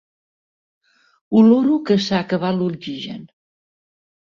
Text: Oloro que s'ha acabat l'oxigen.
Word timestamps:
Oloro 1.41 1.77
que 1.91 1.99
s'ha 2.07 2.23
acabat 2.27 2.59
l'oxigen. 2.63 3.23